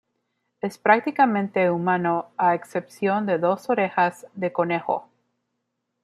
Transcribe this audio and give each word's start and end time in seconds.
Es 0.61 0.79
prácticamente 0.79 1.69
humano 1.69 2.31
a 2.35 2.55
excepción 2.55 3.27
de 3.27 3.37
dos 3.37 3.69
orejas 3.69 4.25
de 4.33 4.51
conejo. 4.51 5.07